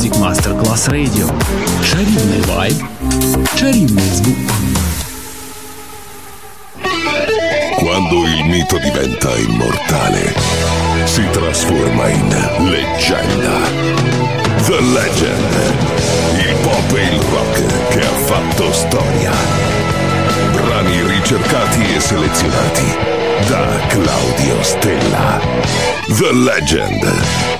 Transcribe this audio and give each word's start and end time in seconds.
Music 0.00 0.12
Masterclass 0.18 0.88
Radio. 0.88 1.30
Чарівний 1.90 2.40
вайб, 2.48 2.76
чарівний 3.58 4.10
звук. 4.12 4.36
Quando 7.80 8.16
il 8.34 8.44
mito 8.52 8.78
diventa 8.78 9.30
immortale, 9.48 10.24
si 11.12 11.22
trasforma 11.36 12.04
in 12.18 12.28
leggenda. 12.72 13.56
The 14.66 14.80
Legend. 14.96 15.52
Il 16.44 16.54
pop 16.64 16.90
e 16.98 17.02
il 17.14 17.20
rock 17.34 17.56
che 17.92 18.00
ha 18.00 18.16
fatto 18.30 18.72
storia. 18.72 19.32
Brani 20.52 20.98
ricercati 21.14 21.82
e 21.96 22.00
selezionati 22.00 22.88
da 23.50 23.62
Claudio 23.88 24.62
Stella. 24.62 25.40
The 26.18 26.32
Legend. 26.32 27.59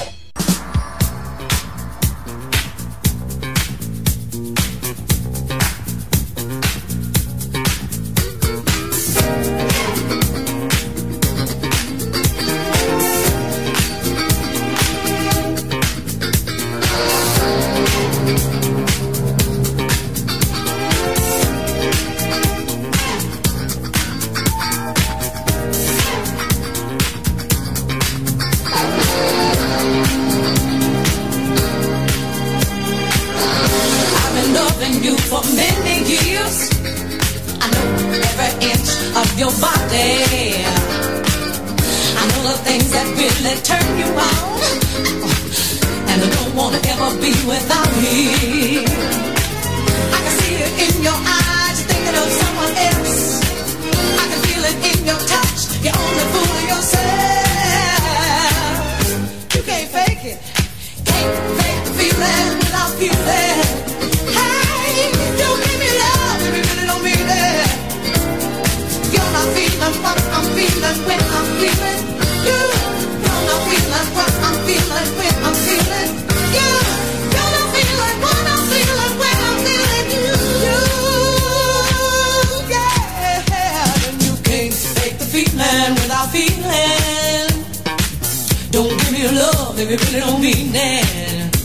Love 89.81 89.89
really 89.89 90.19
don't 90.19 90.41
mean 90.41 90.71
it. 90.75 91.57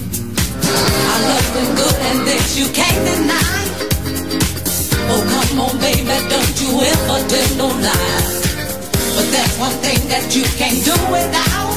I 1.12 1.16
love 1.28 1.48
you 1.56 1.66
good 1.76 1.96
and 2.08 2.20
this 2.26 2.56
you 2.58 2.66
can't 2.72 3.00
deny. 3.04 3.60
Oh, 5.12 5.22
come 5.32 5.60
on, 5.60 5.78
baby, 5.78 6.16
don't 6.32 6.56
you 6.62 6.70
ever 6.92 7.18
tell 7.28 7.50
no 7.60 7.68
lie. 7.68 8.24
But 9.16 9.26
there's 9.32 9.56
one 9.58 9.76
thing 9.84 10.00
that 10.08 10.34
you 10.34 10.44
can't 10.56 10.80
do 10.84 10.96
without. 11.12 11.76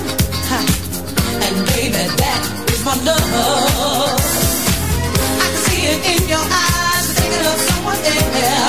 And 1.46 1.56
baby, 1.76 2.04
that 2.22 2.42
is 2.72 2.86
my 2.86 2.96
love. 3.04 3.26
I 5.44 5.48
can 5.52 5.60
see 5.68 5.82
it 5.92 6.02
in 6.14 6.30
your 6.30 6.46
eyes, 6.64 7.06
thinking 7.20 7.46
of 7.52 7.60
someone 7.68 8.00
else. 8.00 8.69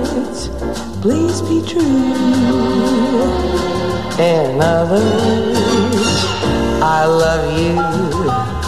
please 1.01 1.41
be 1.41 1.61
true. 1.67 1.81
And 4.19 4.61
other 4.61 5.03
words, 5.03 6.25
I 6.83 7.05
love 7.05 7.57
you. 7.59 8.60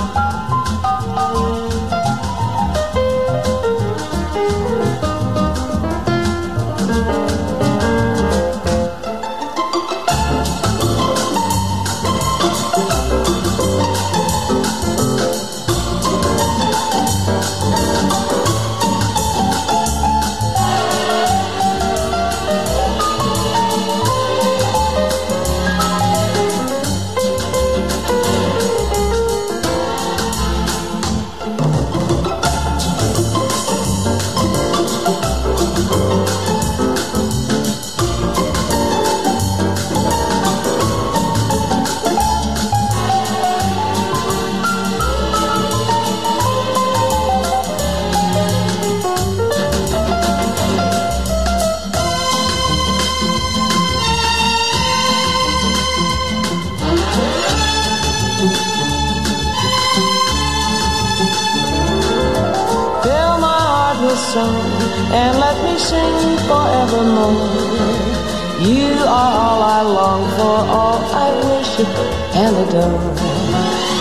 You 68.63 68.95
are 68.95 69.33
all 69.43 69.61
I 69.61 69.81
long 69.81 70.23
for, 70.37 70.57
all 70.71 71.03
I 71.11 71.27
worship 71.43 71.87
and 72.33 72.55
adore. 72.63 73.11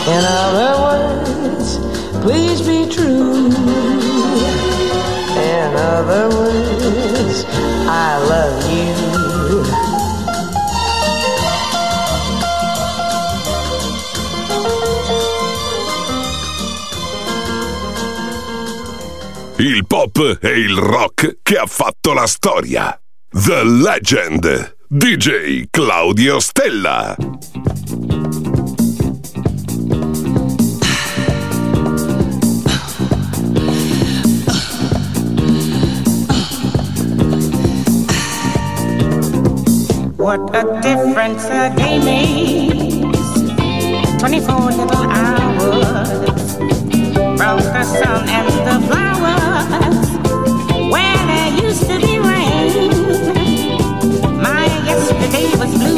In 0.07 0.23
other 0.25 0.73
words, 0.87 1.79
please 2.23 2.61
be 2.63 2.87
true. 2.89 3.51
In 5.35 5.75
other 5.75 6.29
words, 6.29 7.45
I 7.89 8.19
love 8.31 8.63
you. 8.71 9.13
Il 19.57 19.87
pop 19.89 20.39
e 20.41 20.51
il 20.51 20.77
rock 20.77 21.39
che 21.43 21.57
ha 21.57 21.67
fatto 21.67 22.13
la 22.13 22.27
storia. 22.29 23.02
The 23.35 23.65
Legend. 23.65 24.43
DJ 24.93 25.67
Claudio 25.73 26.39
Stella. 26.39 27.17
What 40.19 40.55
a 40.55 40.79
difference 40.83 41.45
a 41.47 41.75
day 41.75 41.99
makes. 42.05 43.09
24 44.21 44.61
little 44.61 45.07
hours. 45.09 46.57
Brought 47.39 47.63
the 47.63 47.85
sun 47.85 48.29
and 48.29 48.49
the 48.69 48.77
flowers. 48.89 50.07
Where 50.93 51.17
there 51.27 51.51
used 51.65 51.87
to 51.87 51.99
be 51.99 52.12
yesterday 55.33 55.57
was 55.59 55.73
blue. 55.79 55.97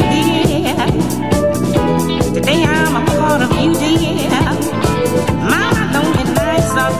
Today 2.35 2.65
I'm 2.65 2.97
a 2.97 3.05
part 3.07 3.43
of 3.43 3.51
you, 3.53 3.75
dear. 3.75 4.31
My 5.51 5.71
lonely 5.93 6.25
nights 6.35 6.75
are. 6.77 6.93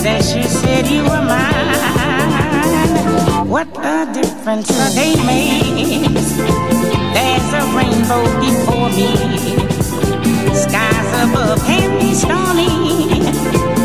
Since 0.00 0.34
you 0.34 0.42
said 0.42 0.86
you 0.86 1.02
were 1.02 1.24
mine. 1.24 1.72
What 3.48 3.68
a 3.78 4.06
difference 4.12 4.70
a 4.70 4.90
day 4.94 5.14
makes. 5.24 6.36
There's 7.14 7.52
a 7.54 7.62
rainbow 7.76 8.24
before 8.40 8.90
me. 8.90 9.10
Skies 10.54 11.10
above 11.22 11.60
can 11.64 11.90
be 12.00 12.14
stormy. 12.14 13.83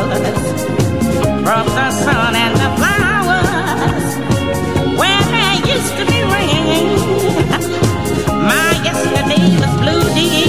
brought 1.43 1.65
the 1.65 1.91
sun 1.91 2.33
and 2.33 2.55
the 2.55 2.69
flowers 2.79 4.15
where 4.97 5.23
there 5.33 5.55
used 5.67 5.95
to 5.97 6.05
be 6.05 6.19
rain. 6.31 6.95
My 8.47 8.71
yesterday 8.85 9.43
was 9.59 9.73
blue, 9.81 10.05
dear. 10.15 10.42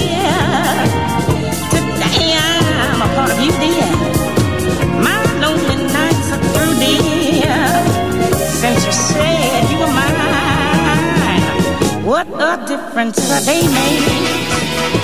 What 12.14 12.28
a 12.28 12.64
difference 12.64 13.16
day 13.44 13.66
makes. 13.66 15.03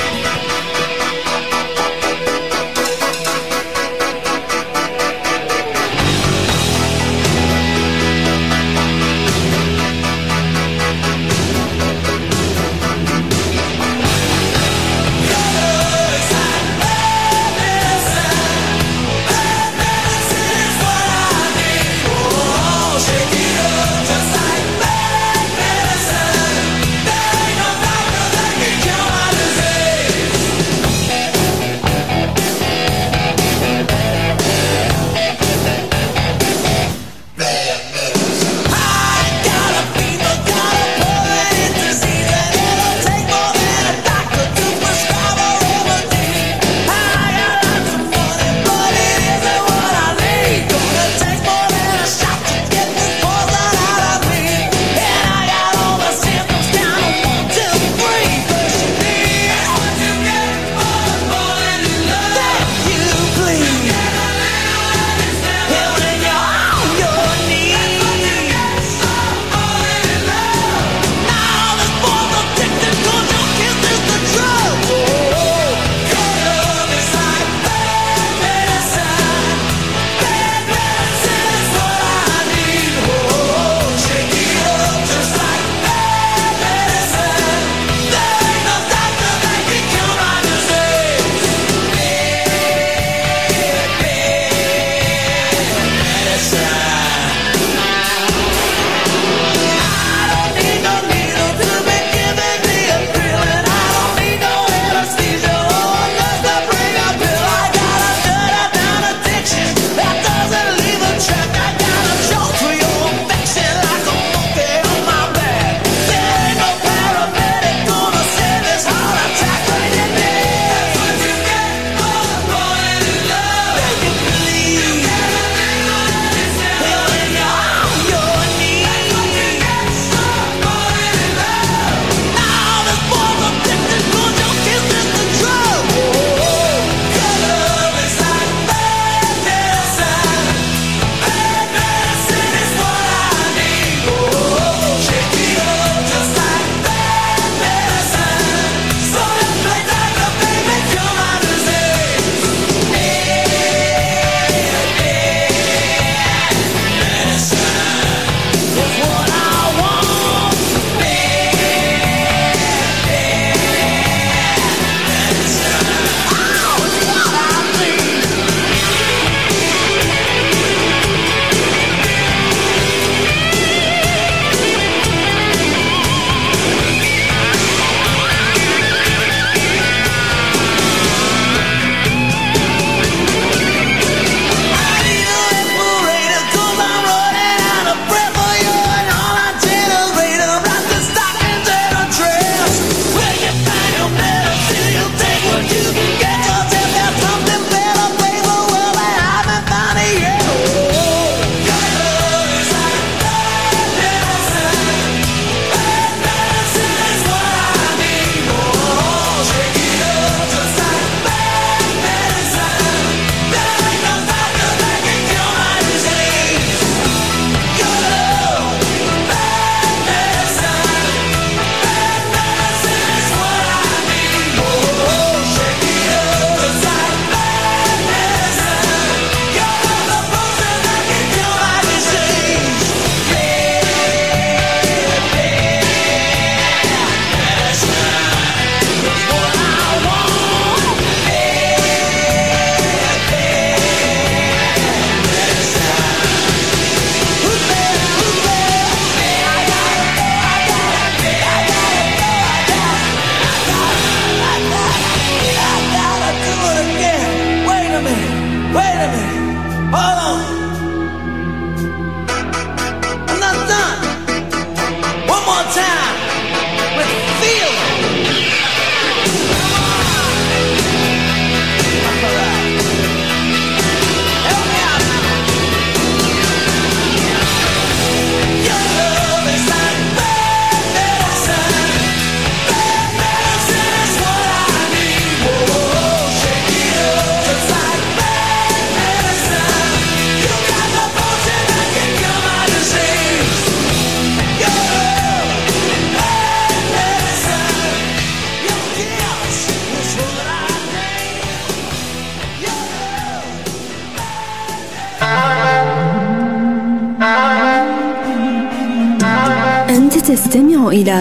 تستمع 310.30 310.88
إلى 310.88 311.18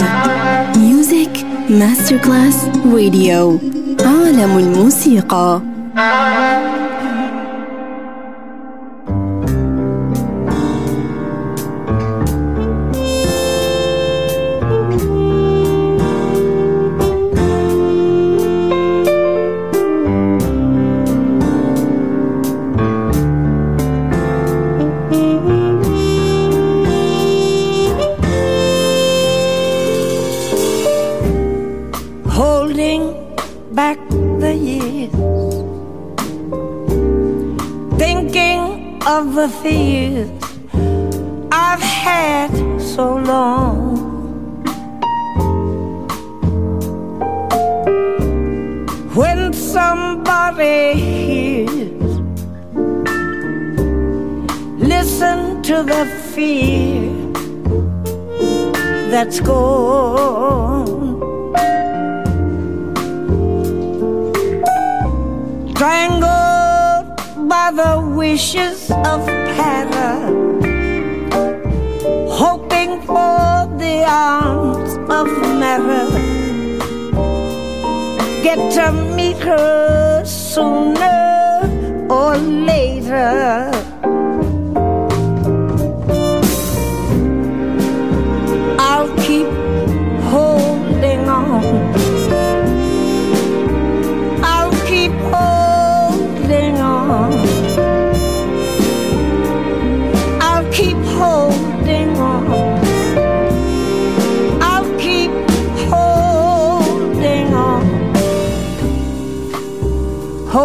ميوزك 0.77 1.45
ماستر 1.69 2.17
كلاس 2.17 2.65
راديو 2.93 3.59
عالم 4.05 4.57
الموسيقى. 4.57 5.61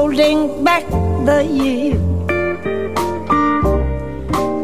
Holding 0.04 0.62
back 0.62 0.84
the 1.28 1.40
year. 1.60 1.96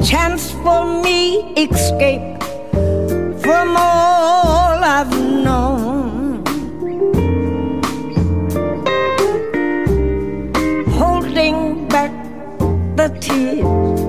Chance 0.08 0.50
for 0.62 0.82
me 1.02 1.18
escape 1.56 2.42
from 3.42 3.68
all 3.74 4.84
I've 4.96 5.16
known. 5.46 6.44
Holding 11.00 11.88
back 11.88 12.12
the 13.00 13.08
tears. 13.24 14.00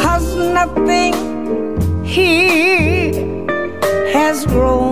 Cause 0.00 0.28
nothing 0.58 1.12
here 2.02 3.12
has 4.14 4.46
grown. 4.46 4.91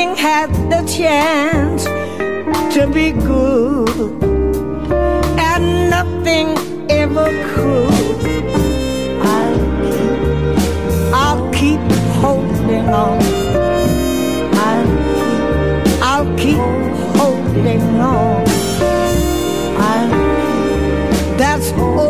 Nothing 0.00 0.16
had 0.16 0.50
the 0.70 0.82
chance 0.88 1.84
to 2.74 2.86
be 2.86 3.12
good, 3.12 4.10
and 5.38 5.90
nothing 5.90 6.56
ever 6.88 7.28
could. 7.52 8.46
I'll 9.22 9.52
keep, 9.92 10.20
I'll 11.12 11.52
keep 11.52 11.80
holding 12.22 12.88
on. 12.88 13.20
I'll 14.64 14.88
keep, 15.12 16.02
I'll 16.02 16.38
keep 16.38 16.60
holding 17.18 17.82
on. 18.00 18.44
I'll, 19.76 20.08
keep, 20.08 21.36
that's 21.36 21.72
all 21.72 22.09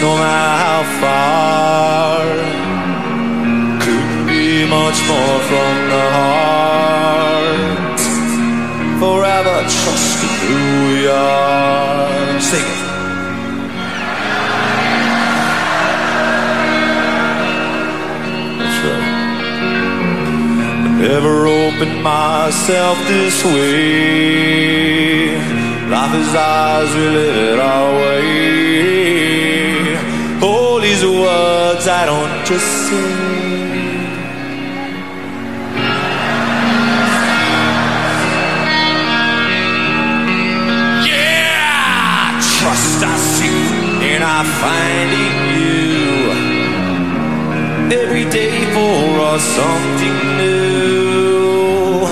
no 0.00 0.16
matter 0.16 0.56
how 0.64 0.82
far. 1.00 2.24
Couldn't 3.82 4.26
be 4.26 4.66
much 4.68 4.98
more 5.10 5.38
from 5.50 5.74
the 5.92 6.04
heart. 6.16 8.00
Forever 9.02 9.56
trust 9.76 10.18
in 10.26 10.34
who 10.46 10.62
we 10.88 11.00
are. 11.08 12.40
Sing 12.40 12.66
it. 12.74 12.80
That's 18.58 18.78
right. 18.86 19.08
Never 21.00 21.34
opened 21.46 21.98
myself 22.02 22.96
this 23.06 23.36
way. 23.44 24.74
Life 25.90 26.14
is 26.14 26.34
ours, 26.34 26.90
we 26.94 27.06
live 27.08 27.36
it 27.36 27.58
our 27.60 27.92
way. 27.92 29.33
These 30.94 31.06
words 31.06 31.88
I 31.88 32.06
don't 32.06 32.46
just 32.46 32.70
say. 32.86 32.94
Yeah, 41.02 42.38
trust 42.58 43.02
I 43.02 43.16
seek 43.34 44.02
and 44.12 44.22
I 44.22 44.44
find 44.62 45.10
in 45.26 45.36
you. 45.58 45.82
Every 48.00 48.26
day 48.30 48.54
for 48.72 49.20
us 49.32 49.42
something 49.42 50.18
new. 50.42 52.06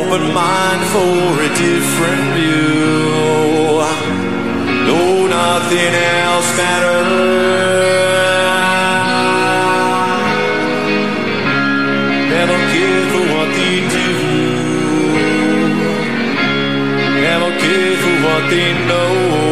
Open 0.00 0.24
mind 0.34 0.82
for 0.90 1.40
a 1.40 1.50
different 1.54 2.24
view. 2.34 3.11
No, 5.72 5.78
nothing 5.78 5.94
else 5.94 6.56
matters. 6.58 7.62
Never 12.30 12.58
care 12.72 13.04
for 13.12 13.22
what 13.32 13.48
they 13.56 13.76
do. 13.96 14.08
Never 17.22 17.50
care 17.58 17.96
for 18.02 18.14
what 18.26 18.50
they 18.50 18.86
know. 18.86 19.51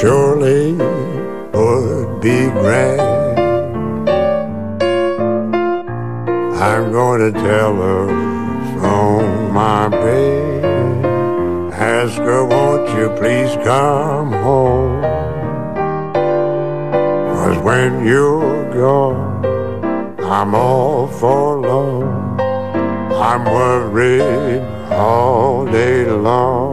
Surely 0.00 0.74
would 1.54 2.20
be 2.20 2.50
grand. 2.50 3.00
I'm 6.68 6.92
going 6.92 7.32
to 7.32 7.32
tell 7.32 7.74
her 7.76 8.06
from 8.78 9.54
my 9.54 9.88
baby. 9.88 10.66
Ask 11.72 12.16
her, 12.18 12.44
won't 12.44 12.86
you 12.98 13.08
please 13.18 13.56
come 13.64 14.32
home? 14.32 15.02
Cause 17.32 17.58
when 17.62 18.06
you're 18.06 18.70
gone, 18.74 19.46
I'm 20.20 20.54
all 20.54 21.06
forlorn. 21.08 22.38
I'm 23.28 23.44
worried 23.46 24.62
all 24.92 25.64
day 25.64 26.04
long. 26.04 26.65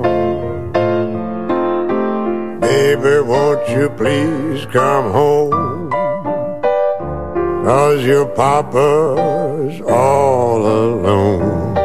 Baby, 3.03 3.19
won't 3.19 3.67
you 3.67 3.89
please 3.89 4.65
come 4.67 5.11
home? 5.11 5.89
Cause 7.65 8.01
your 8.01 8.25
papa's 8.25 9.81
all 9.81 10.61
alone. 10.65 11.77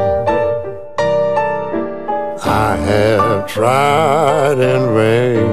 I 2.40 2.76
have 2.76 3.48
tried 3.48 4.58
in 4.60 4.94
vain, 4.94 5.50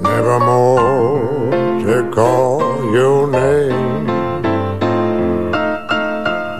never 0.00 0.38
more 0.38 1.50
to 1.86 2.08
call 2.14 2.60
your 2.92 3.28
name. 3.28 4.06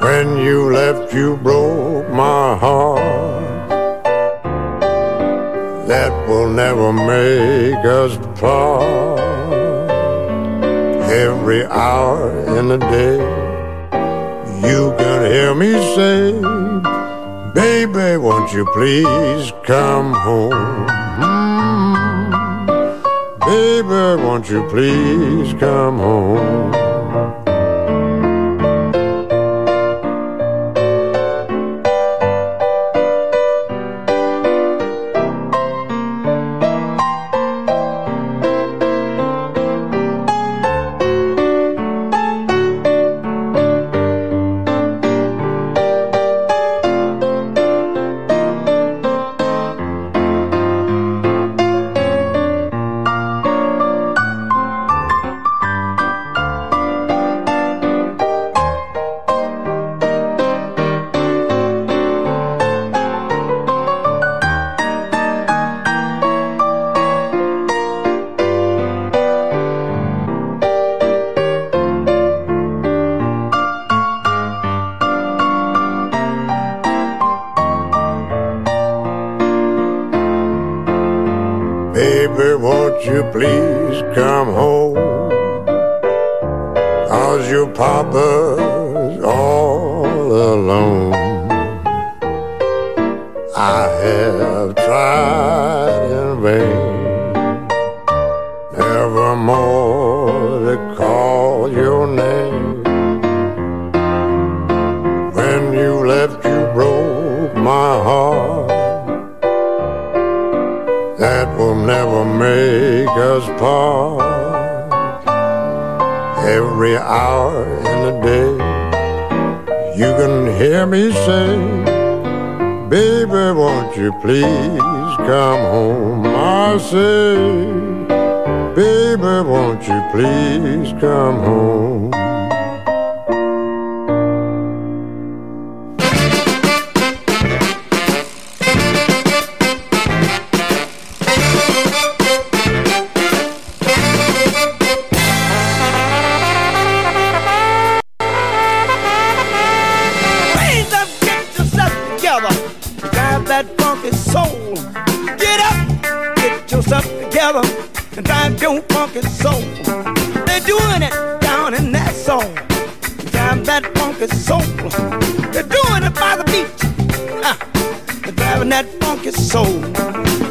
When 0.01 0.39
you 0.39 0.73
left, 0.73 1.15
you 1.15 1.37
broke 1.37 1.66
never 6.67 6.93
make 6.93 7.85
us 7.85 8.12
part. 8.41 9.21
Every 11.27 11.64
hour 11.67 12.19
in 12.59 12.67
the 12.67 12.79
day, 12.79 13.19
you 14.69 14.81
can 14.99 15.21
hear 15.31 15.55
me 15.55 15.73
say. 15.95 16.21
Baby, 17.55 18.17
won't 18.17 18.53
you 18.53 18.64
please 18.79 19.53
come 19.62 20.12
home? 20.12 20.89
Mm. 21.23 22.27
Baby, 23.47 24.23
won't 24.25 24.51
you 24.51 24.61
please 24.69 25.55
come 25.61 25.99
home? 25.99 26.76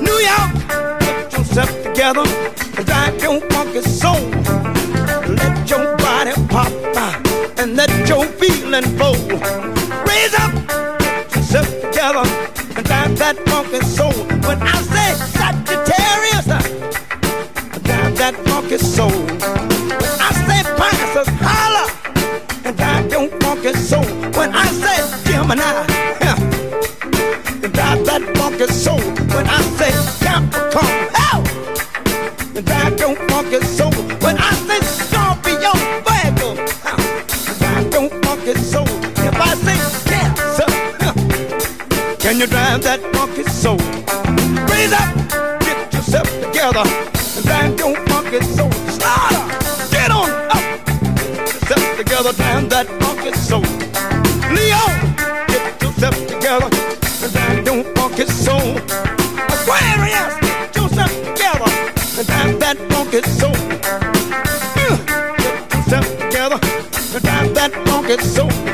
New 0.02 0.20
York, 0.32 0.52
get 1.00 1.34
yourself 1.34 1.72
together. 1.84 2.24
And 2.78 2.86
drive 2.86 3.22
your 3.22 3.40
funky 3.52 3.82
soul. 3.82 4.20
Let 5.40 5.70
your 5.70 5.96
body 5.98 6.34
pop 6.50 6.72
ah, 6.96 7.16
and 7.58 7.76
let 7.76 7.90
your 8.10 8.26
feeling 8.40 8.84
flow. 8.98 9.14
Raise 10.08 10.36
up, 10.44 10.54
get 11.00 11.36
yourself 11.36 11.68
together, 11.82 12.26
and 12.76 12.86
drive 12.86 13.18
that 13.20 13.38
funky 13.48 13.80
soul. 13.86 14.14
When 14.48 14.62
I 14.62 14.76
say 14.92 15.14
Sagittarius, 15.38 16.46
drive 17.84 18.18
that 18.18 18.36
funky 18.48 18.78
soul. 18.78 19.12
When 20.02 20.14
I 20.20 20.32
say 20.48 20.62
Pisces, 20.78 21.30
holla, 21.40 21.86
and 22.66 22.78
drive 22.78 23.12
your 23.12 23.28
funky 23.40 23.74
soul. 23.74 24.06
When 24.38 24.54
I 24.54 24.66
say 24.68 25.32
Gemini, 25.32 25.95
and 42.36 42.42
you 42.42 42.48
drive 42.48 42.82
that 42.84 43.00
funky 43.16 43.44
soul. 43.44 43.78
Raise 44.68 44.92
up, 44.92 45.08
get 45.62 45.94
yourself 45.94 46.28
together, 46.44 46.84
and 46.84 47.46
drive 47.46 47.80
your 47.80 47.96
funky 48.08 48.42
soul. 48.44 48.72
Start 48.92 49.32
up, 49.40 49.48
get 49.90 50.12
on 50.12 50.30
up, 50.52 50.66
get 50.86 51.48
yourself 51.48 51.98
together, 51.98 52.34
drive 52.34 52.70
that 52.72 52.88
funky 53.00 53.32
soul. 53.40 53.64
Leo, 54.52 54.84
get 55.48 55.82
yourself 55.82 56.16
together, 56.28 56.70
and 57.24 57.32
drive 57.32 57.66
your 57.66 57.84
funky 57.96 58.26
soul. 58.26 58.84
Aquarius, 59.56 60.36
get 60.44 60.76
yourself 60.76 61.12
together, 61.24 61.72
and 62.20 62.28
drive 62.28 62.60
that 62.60 62.78
funky 62.92 63.22
soul. 63.40 63.56
Uh, 64.76 64.98
get 65.40 65.74
yourself 65.74 66.08
together, 66.20 66.60
and 67.16 67.24
drive 67.24 67.54
that 67.56 67.72
funky 67.88 68.18
soul. 68.24 68.65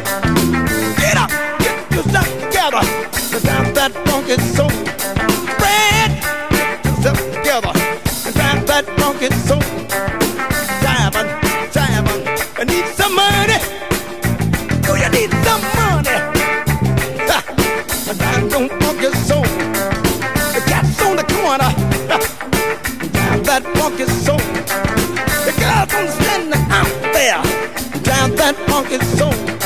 funky 28.84 29.06
soul. 29.18 29.61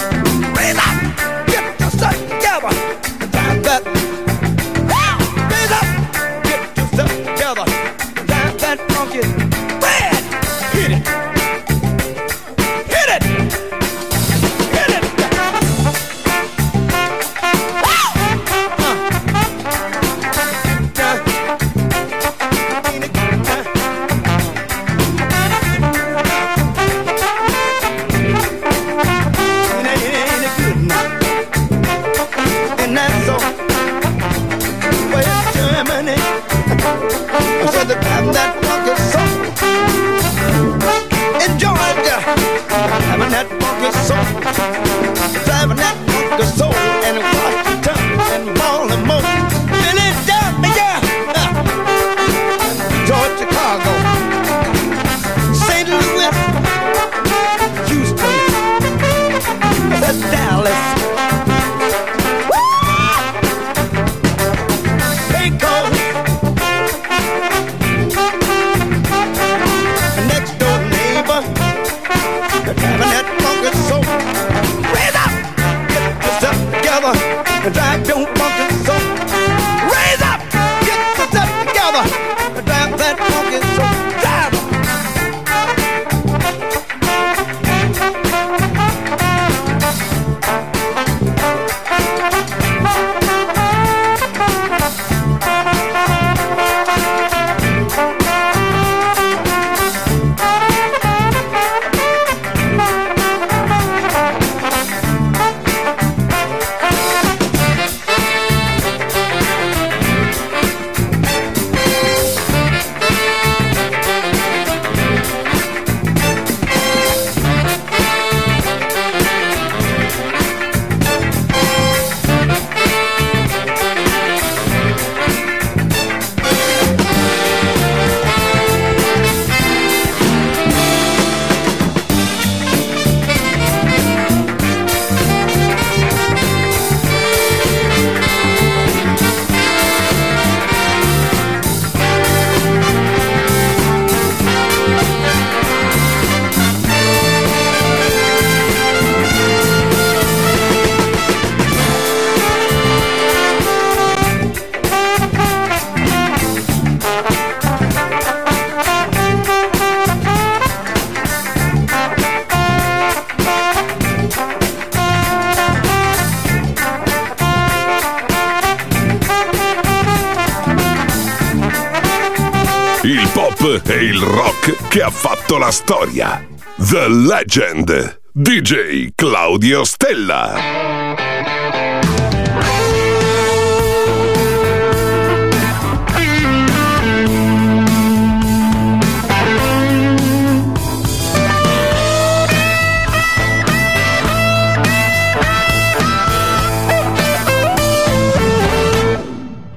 storia. 175.75 176.41
The 176.77 177.09
Legend. 177.09 178.19
DJ 178.33 179.11
Claudio 179.15 179.83
Stella. 179.83 180.55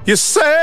You 0.05 0.15
say 0.15 0.58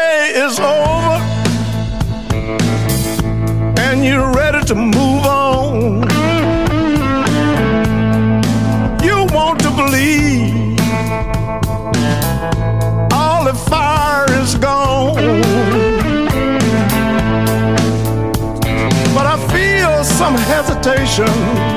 Station. 20.87 21.76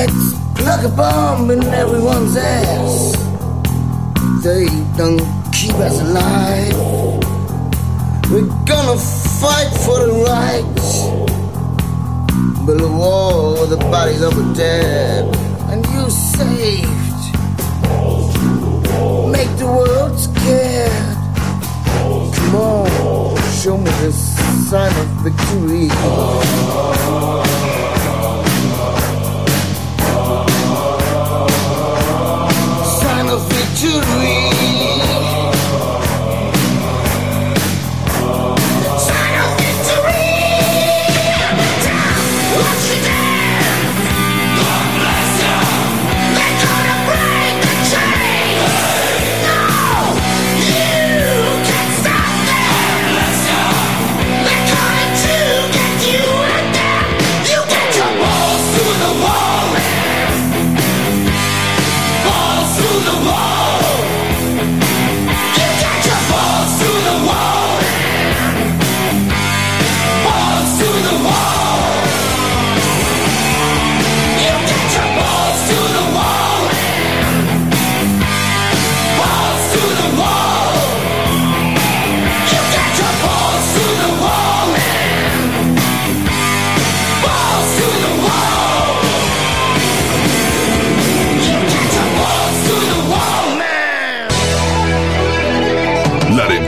Let's 0.00 0.32
plug 0.54 0.82
a 0.86 0.88
bomb 0.88 1.50
in 1.50 1.62
everyone's 1.62 2.34
ass. 2.34 3.12
They 4.42 4.64
don't 4.96 5.20
keep 5.52 5.74
us 5.74 6.00
alive. 6.00 6.72
We're 8.30 8.48
gonna 8.64 8.98
fight 9.42 9.70
for 9.84 9.98
the 10.06 10.12
rights. 10.32 10.88
Build 12.64 12.80
a 12.80 12.88
wall 12.88 13.60
with 13.60 13.68
the 13.68 13.76
bodies 13.76 14.22
of 14.22 14.34
the 14.36 14.54
dead. 14.54 15.36
And 15.68 15.84
you 15.92 16.08
saved. 16.08 17.22
Make 19.36 19.52
the 19.58 19.66
world 19.66 20.18
scared. 20.18 21.16
Come 22.36 22.54
on, 22.54 23.36
show 23.60 23.76
me 23.76 23.90
the 24.00 24.12
sign 24.12 24.92
of 25.02 25.08
victory. 25.20 25.90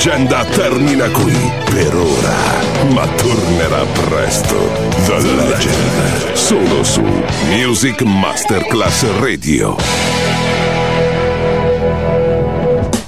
Leggenda 0.05 0.45
termina 0.47 1.09
qui 1.11 1.33
per 1.65 1.95
ora, 1.95 2.91
ma 2.93 3.07
tornerà 3.07 3.85
presto. 4.09 4.57
The 5.07 5.21
Legend, 5.21 6.33
solo 6.33 6.83
su 6.83 7.05
Music 7.49 8.03
Masterclass 8.03 9.05
Radio. 9.21 9.92